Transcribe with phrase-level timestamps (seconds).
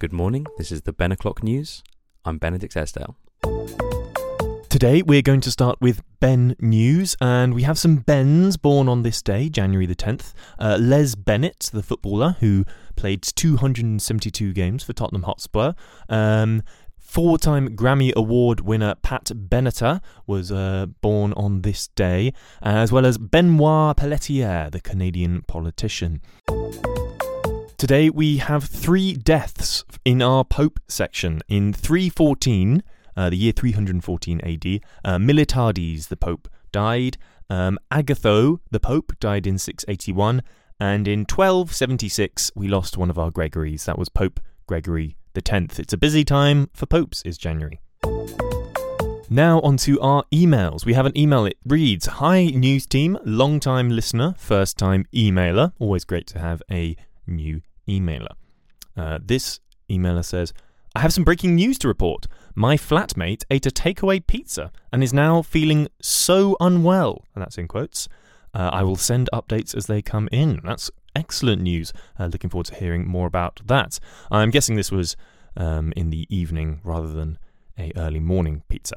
[0.00, 0.46] Good morning.
[0.56, 1.82] This is the Ben O'Clock News.
[2.24, 3.18] I'm Benedict Esdale.
[4.70, 9.02] Today we're going to start with Ben News, and we have some Bens born on
[9.02, 10.32] this day, January the 10th.
[10.58, 12.64] Uh, Les Bennett, the footballer who
[12.96, 15.74] played 272 games for Tottenham Hotspur.
[16.08, 16.62] Um,
[16.96, 23.04] Four time Grammy Award winner Pat Benatar was uh, born on this day, as well
[23.04, 26.22] as Benoit Pelletier, the Canadian politician.
[27.80, 31.40] Today we have three deaths in our Pope section.
[31.48, 32.82] In 314,
[33.16, 37.18] uh, the year 314 AD, uh, Miltiades, the Pope, died.
[37.48, 40.42] Um, Agatho, the Pope, died in 681.
[40.78, 43.84] And in 1276, we lost one of our Gregories.
[43.84, 45.78] That was Pope Gregory 10th.
[45.78, 47.80] It's a busy time for popes, is January.
[49.32, 50.84] Now, on to our emails.
[50.84, 51.46] We have an email.
[51.46, 55.72] It reads Hi, news team, long time listener, first time emailer.
[55.78, 58.34] Always great to have a new emailer.
[58.96, 59.60] Uh, this
[59.90, 60.52] emailer says,
[60.94, 62.26] I have some breaking news to report.
[62.54, 67.24] My flatmate ate a takeaway pizza and is now feeling so unwell.
[67.34, 68.08] And that's in quotes.
[68.52, 70.60] Uh, I will send updates as they come in.
[70.64, 71.92] That's excellent news.
[72.18, 74.00] Uh, looking forward to hearing more about that.
[74.30, 75.16] I'm guessing this was
[75.56, 77.38] um, in the evening rather than
[77.78, 78.96] a early morning pizza.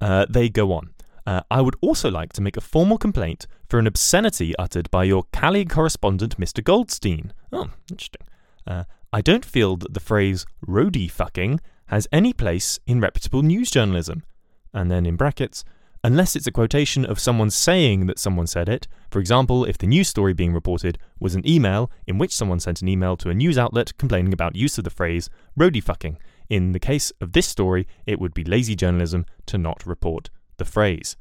[0.00, 0.90] Uh, they go on.
[1.26, 5.04] Uh, I would also like to make a formal complaint for an obscenity uttered by
[5.04, 6.62] your Cali correspondent, Mr.
[6.62, 7.32] Goldstein.
[7.52, 8.22] Oh, interesting.
[8.66, 13.70] Uh, I don't feel that the phrase roadie fucking has any place in reputable news
[13.70, 14.24] journalism.
[14.72, 15.64] And then in brackets,
[16.02, 18.86] unless it's a quotation of someone saying that someone said it.
[19.10, 22.82] For example, if the news story being reported was an email in which someone sent
[22.82, 26.18] an email to a news outlet complaining about use of the phrase roadie fucking.
[26.50, 30.64] In the case of this story, it would be lazy journalism to not report the
[30.64, 31.16] phrase.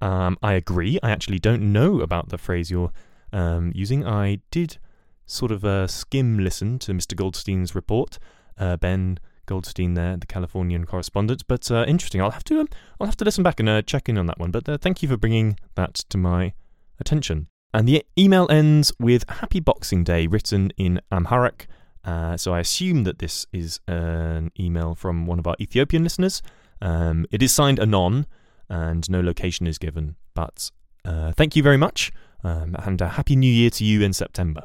[0.00, 0.98] Um, I agree.
[1.02, 2.92] I actually don't know about the phrase you're
[3.32, 4.06] um, using.
[4.06, 4.78] I did
[5.28, 7.14] sort of uh, skim listen to Mr.
[7.14, 8.18] Goldstein's report.
[8.58, 11.42] Uh, ben Goldstein there, the Californian correspondent.
[11.46, 12.20] But uh, interesting.
[12.20, 12.68] I'll have to um,
[13.00, 14.50] I'll have to listen back and uh, check in on that one.
[14.50, 16.52] But uh, thank you for bringing that to my
[17.00, 17.48] attention.
[17.72, 21.66] And the email ends with "Happy Boxing Day" written in Amharic.
[22.04, 26.42] Uh, so I assume that this is an email from one of our Ethiopian listeners.
[26.80, 28.26] Um, it is signed Anon,
[28.68, 30.16] and no location is given.
[30.34, 30.70] But
[31.04, 32.12] uh, thank you very much,
[32.44, 34.62] um, and a happy New Year to you in September.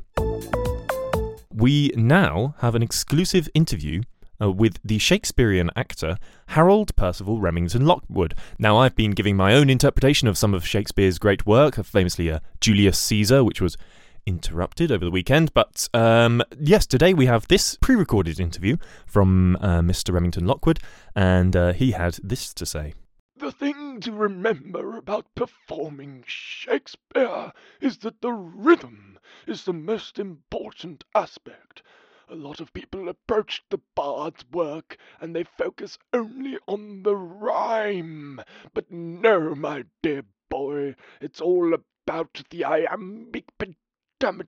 [1.53, 4.01] We now have an exclusive interview
[4.41, 6.17] uh, with the Shakespearean actor
[6.47, 8.35] Harold Percival Remington Lockwood.
[8.59, 12.39] Now, I've been giving my own interpretation of some of Shakespeare's great work, famously uh,
[12.59, 13.77] Julius Caesar, which was
[14.25, 15.53] interrupted over the weekend.
[15.53, 20.13] But um, yes, today we have this pre recorded interview from uh, Mr.
[20.13, 20.79] Remington Lockwood,
[21.15, 22.93] and uh, he had this to say.
[23.43, 31.03] The thing to remember about performing Shakespeare is that the rhythm is the most important
[31.13, 31.83] aspect.
[32.29, 38.39] A lot of people approach the bard's work and they focus only on the rhyme.
[38.73, 44.47] But no, my dear boy, it's all about the iambic pentameter.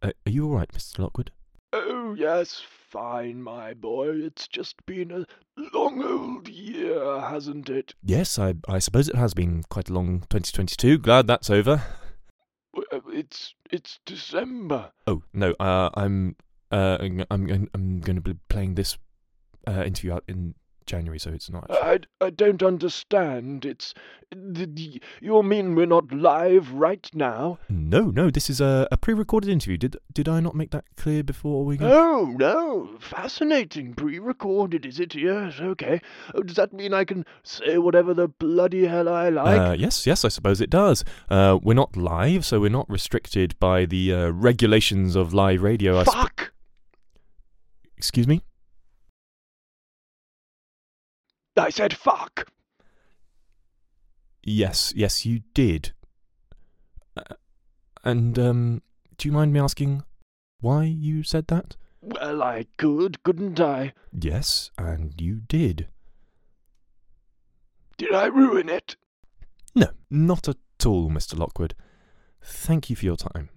[0.00, 1.00] Uh, are you all right, Mr.
[1.00, 1.32] Lockwood?
[1.72, 4.16] Oh, yes, fine, my boy.
[4.16, 5.24] It's just been a
[5.72, 7.94] long old year, hasn't it?
[8.02, 10.98] Yes, I, I suppose it has been quite a long 2022.
[10.98, 11.82] Glad that's over.
[12.76, 14.90] Uh, it's it's December.
[15.06, 16.36] Oh no, uh, I'm
[16.70, 18.96] uh, I'm I'm, I'm going to be playing this
[19.66, 20.54] uh, interview out in
[20.90, 21.66] January, so it's not.
[21.70, 23.64] I, I don't understand.
[23.64, 23.94] It's.
[25.20, 27.58] You mean we're not live right now?
[27.68, 28.30] No, no.
[28.30, 29.76] This is a, a pre-recorded interview.
[29.76, 31.76] Did did I not make that clear before we?
[31.76, 31.88] Go?
[31.90, 32.98] Oh no!
[33.00, 33.94] Fascinating.
[33.94, 35.14] Pre-recorded, is it?
[35.14, 35.60] Yes.
[35.60, 36.00] Okay.
[36.34, 39.60] Oh, does that mean I can say whatever the bloody hell I like?
[39.60, 40.24] Uh, yes, yes.
[40.24, 41.04] I suppose it does.
[41.28, 46.04] Uh, we're not live, so we're not restricted by the uh, regulations of live radio.
[46.04, 46.52] Fuck.
[47.96, 48.42] Excuse me.
[51.56, 52.48] I said fuck.
[54.42, 55.92] Yes, yes, you did.
[57.16, 57.34] Uh,
[58.04, 58.82] and, um,
[59.18, 60.02] do you mind me asking
[60.60, 61.76] why you said that?
[62.00, 63.92] Well, I could, couldn't I?
[64.12, 65.88] Yes, and you did.
[67.98, 68.96] Did I ruin it?
[69.74, 70.56] No, not at
[70.86, 71.38] all, Mr.
[71.38, 71.74] Lockwood.
[72.42, 73.50] Thank you for your time.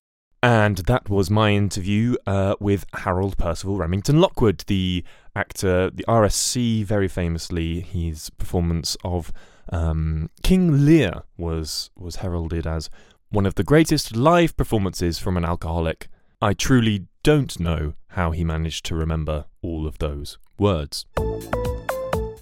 [0.44, 5.06] And that was my interview uh, with Harold Percival Remington Lockwood, the
[5.38, 9.32] actor, the RSC, very famously, his performance of
[9.72, 12.90] um, King Lear was, was heralded as
[13.30, 16.10] one of the greatest live performances from an alcoholic.
[16.42, 21.06] I truly don't know how he managed to remember all of those words.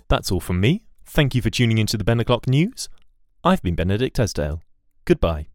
[0.07, 0.81] That's all from me.
[1.05, 2.89] Thank you for tuning into the Ben O'Clock News.
[3.43, 4.63] I've been Benedict Esdale.
[5.05, 5.50] Goodbye.